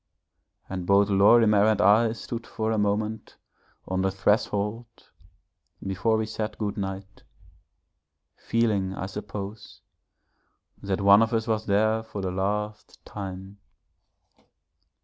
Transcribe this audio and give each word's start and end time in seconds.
And 0.67 0.87
both 0.87 1.11
Lorimer 1.11 1.63
and 1.65 1.79
I 1.79 2.13
stood 2.13 2.47
for 2.47 2.71
a 2.71 2.79
moment 2.79 3.35
on 3.87 4.01
the 4.01 4.09
threshold 4.09 4.87
before 5.85 6.17
we 6.17 6.25
said 6.25 6.57
good 6.57 6.75
night, 6.75 7.21
feeling 8.35 8.95
I 8.95 9.05
suppose 9.05 9.81
that 10.81 11.01
one 11.01 11.21
of 11.21 11.33
us 11.35 11.45
was 11.45 11.67
there 11.67 12.01
for 12.01 12.19
the 12.19 12.31
last 12.31 13.05
time. 13.05 13.59